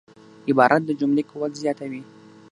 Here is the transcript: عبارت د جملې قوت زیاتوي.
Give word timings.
عبارت 0.49 0.81
د 0.85 0.89
جملې 0.99 1.23
قوت 1.31 1.51
زیاتوي. 1.63 2.01